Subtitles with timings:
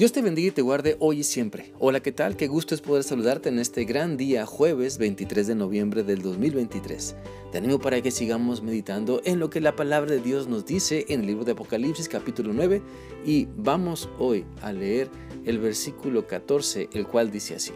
[0.00, 1.74] Dios te bendiga y te guarde hoy y siempre.
[1.78, 2.34] Hola, ¿qué tal?
[2.34, 7.16] Qué gusto es poder saludarte en este gran día, jueves 23 de noviembre del 2023.
[7.52, 11.04] Te animo para que sigamos meditando en lo que la palabra de Dios nos dice
[11.10, 12.80] en el libro de Apocalipsis capítulo 9
[13.26, 15.10] y vamos hoy a leer
[15.44, 17.72] el versículo 14, el cual dice así.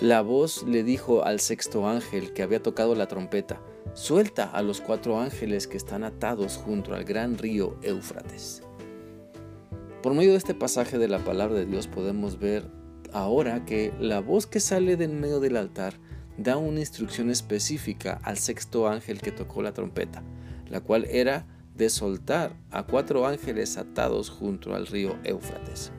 [0.00, 3.62] La voz le dijo al sexto ángel que había tocado la trompeta,
[3.94, 8.64] suelta a los cuatro ángeles que están atados junto al gran río Éufrates.
[10.06, 12.70] Por medio de este pasaje de la palabra de Dios podemos ver
[13.12, 15.94] ahora que la voz que sale de en medio del altar
[16.38, 20.22] da una instrucción específica al sexto ángel que tocó la trompeta,
[20.70, 25.90] la cual era de soltar a cuatro ángeles atados junto al río Éufrates.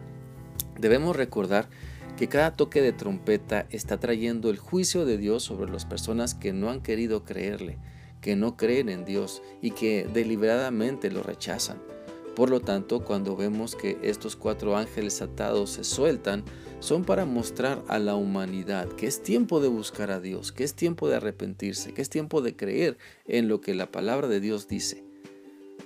[0.79, 1.67] Debemos recordar
[2.15, 6.53] que cada toque de trompeta está trayendo el juicio de Dios sobre las personas que
[6.53, 7.77] no han querido creerle,
[8.21, 11.96] que no creen en Dios y que deliberadamente lo rechazan.
[12.37, 16.43] Por lo tanto, cuando vemos que estos cuatro ángeles atados se sueltan,
[16.79, 20.75] son para mostrar a la humanidad que es tiempo de buscar a Dios, que es
[20.75, 24.67] tiempo de arrepentirse, que es tiempo de creer en lo que la palabra de Dios
[24.67, 25.03] dice.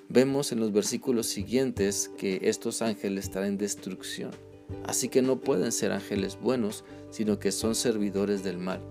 [0.09, 4.31] Vemos en los versículos siguientes que estos ángeles traen destrucción,
[4.83, 8.81] así que no pueden ser ángeles buenos, sino que son servidores del mal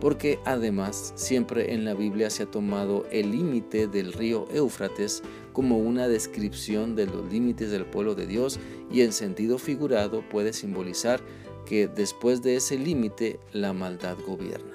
[0.00, 5.78] porque además siempre en la Biblia se ha tomado el límite del río Éufrates como
[5.78, 8.60] una descripción de los límites del pueblo de Dios
[8.92, 11.20] y en sentido figurado puede simbolizar
[11.66, 14.72] que después de ese límite la maldad gobierna.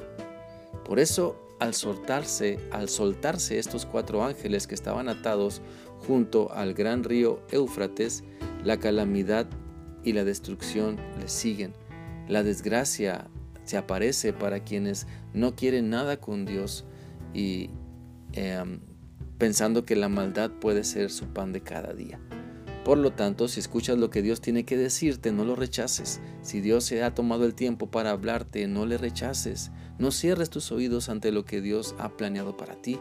[0.86, 5.62] Por eso al soltarse, al soltarse estos cuatro ángeles que estaban atados
[6.06, 8.24] junto al gran río Éufrates,
[8.66, 9.48] la calamidad
[10.04, 11.74] y la destrucción les siguen.
[12.28, 13.30] La desgracia
[13.66, 16.86] se aparece para quienes no quieren nada con Dios
[17.34, 17.70] y
[18.34, 18.80] em,
[19.38, 22.20] pensando que la maldad puede ser su pan de cada día.
[22.84, 26.20] Por lo tanto, si escuchas lo que Dios tiene que decirte, no lo rechaces.
[26.42, 29.72] Si Dios se ha tomado el tiempo para hablarte, no le rechaces.
[30.00, 33.00] No cierres tus oídos ante lo que Dios ha planeado para ti.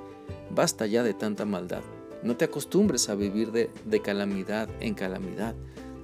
[0.50, 1.82] Basta ya de tanta maldad.
[2.22, 5.56] No te acostumbres a vivir de, de calamidad en calamidad.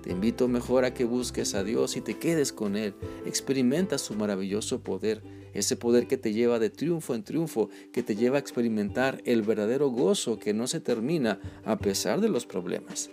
[0.03, 2.95] Te invito mejor a que busques a Dios y te quedes con Él.
[3.27, 5.23] Experimenta su maravilloso poder,
[5.55, 9.43] ese poder que te lleva de triunfo en triunfo, que te lleva a experimentar el
[9.43, 13.11] verdadero gozo que no se termina a pesar de los problemas.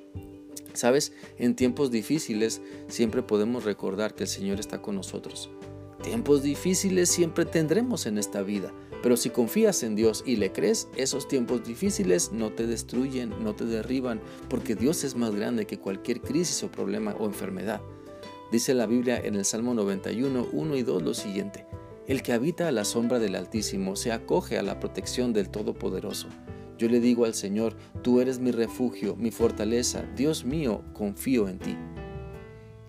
[0.73, 5.49] Sabes, en tiempos difíciles siempre podemos recordar que el Señor está con nosotros.
[6.05, 8.71] Tiempos difíciles siempre tendremos en esta vida,
[9.01, 13.55] pero si confías en Dios y le crees, esos tiempos difíciles no te destruyen, no
[13.55, 17.81] te derriban, porque Dios es más grande que cualquier crisis o problema o enfermedad.
[18.51, 21.65] Dice la Biblia en el Salmo 91, 1 y 2 lo siguiente.
[22.07, 26.27] El que habita a la sombra del Altísimo se acoge a la protección del Todopoderoso.
[26.77, 31.57] Yo le digo al Señor, tú eres mi refugio, mi fortaleza, Dios mío, confío en
[31.57, 31.75] ti.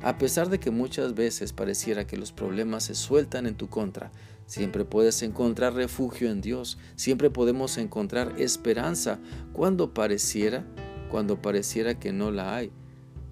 [0.06, 4.12] A pesar de que muchas veces pareciera que los problemas se sueltan en tu contra,
[4.46, 9.18] Siempre puedes encontrar refugio en Dios, siempre podemos encontrar esperanza
[9.52, 10.64] cuando pareciera,
[11.10, 12.70] cuando pareciera que no la hay.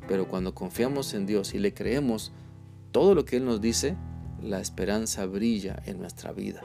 [0.09, 2.33] Pero cuando confiamos en Dios y le creemos
[2.91, 3.97] todo lo que Él nos dice,
[4.43, 6.63] la esperanza brilla en nuestra vida.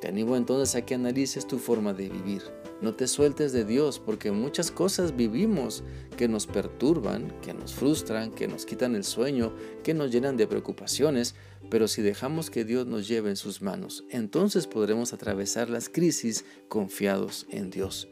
[0.00, 2.42] Te animo entonces a que analices tu forma de vivir.
[2.82, 5.84] No te sueltes de Dios porque muchas cosas vivimos
[6.16, 9.52] que nos perturban, que nos frustran, que nos quitan el sueño,
[9.82, 11.34] que nos llenan de preocupaciones,
[11.68, 16.44] pero si dejamos que Dios nos lleve en sus manos, entonces podremos atravesar las crisis
[16.68, 18.08] confiados en Dios.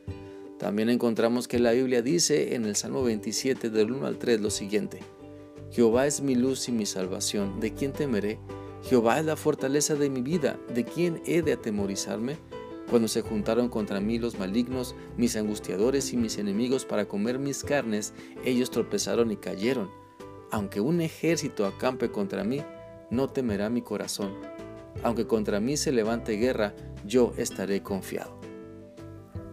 [0.59, 4.51] También encontramos que la Biblia dice en el Salmo 27 del 1 al 3 lo
[4.51, 5.01] siguiente,
[5.71, 8.39] Jehová es mi luz y mi salvación, ¿de quién temeré?
[8.83, 12.37] Jehová es la fortaleza de mi vida, ¿de quién he de atemorizarme?
[12.91, 17.63] Cuando se juntaron contra mí los malignos, mis angustiadores y mis enemigos para comer mis
[17.63, 19.91] carnes, ellos tropezaron y cayeron.
[20.51, 22.63] Aunque un ejército acampe contra mí,
[23.11, 24.33] no temerá mi corazón.
[25.03, 28.39] Aunque contra mí se levante guerra, yo estaré confiado.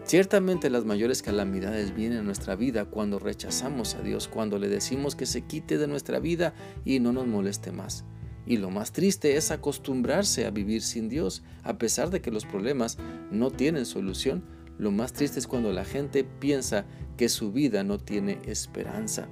[0.05, 5.15] Ciertamente las mayores calamidades vienen a nuestra vida cuando rechazamos a Dios, cuando le decimos
[5.15, 6.53] que se quite de nuestra vida
[6.85, 8.05] y no nos moleste más.
[8.45, 12.45] Y lo más triste es acostumbrarse a vivir sin Dios, a pesar de que los
[12.45, 12.97] problemas
[13.31, 14.43] no tienen solución.
[14.77, 16.85] Lo más triste es cuando la gente piensa
[17.17, 19.27] que su vida no tiene esperanza.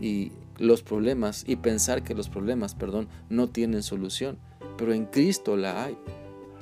[0.00, 4.38] Y los problemas, y pensar que los problemas, perdón, no tienen solución.
[4.76, 5.96] Pero en Cristo la hay.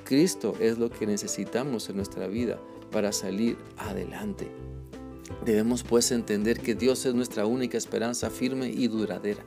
[0.04, 2.60] Cristo es lo que necesitamos en nuestra vida
[2.92, 4.48] para salir adelante.
[5.44, 9.44] Debemos pues entender que Dios es nuestra única esperanza firme y duradera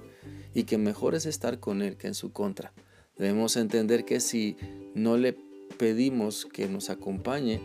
[0.58, 2.74] y que mejor es estar con Él que en su contra.
[3.16, 4.58] Debemos entender que si
[4.96, 5.38] no le
[5.78, 7.62] pedimos que nos acompañe,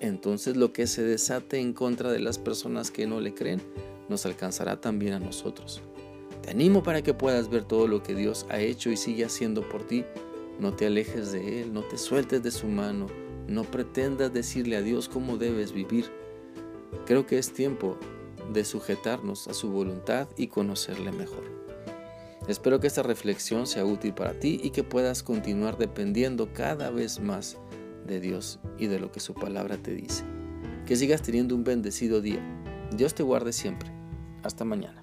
[0.00, 3.60] entonces lo que se desate en contra de las personas que no le creen
[4.08, 5.82] nos alcanzará también a nosotros.
[6.40, 9.68] Te animo para que puedas ver todo lo que Dios ha hecho y sigue haciendo
[9.68, 10.06] por ti.
[10.58, 13.08] No te alejes de Él, no te sueltes de su mano,
[13.48, 16.06] no pretendas decirle a Dios cómo debes vivir.
[17.04, 17.98] Creo que es tiempo
[18.50, 21.59] de sujetarnos a su voluntad y conocerle mejor.
[22.50, 27.20] Espero que esta reflexión sea útil para ti y que puedas continuar dependiendo cada vez
[27.20, 27.58] más
[28.08, 30.24] de Dios y de lo que su palabra te dice.
[30.84, 32.40] Que sigas teniendo un bendecido día.
[32.96, 33.92] Dios te guarde siempre.
[34.42, 35.00] Hasta mañana.